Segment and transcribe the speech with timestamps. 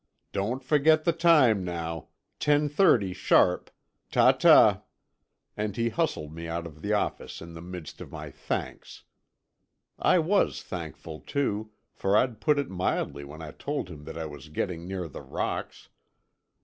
[0.31, 2.07] Don't forget the time, now.
[2.39, 3.69] Ten thirty, sharp.
[4.09, 4.81] Ta ta."
[5.55, 9.03] And he hustled me out of the office in the midst of my thanks.
[9.99, 14.25] I was thankful, too, for I'd put it mildly when I told him that I
[14.25, 15.89] was getting near the rocks.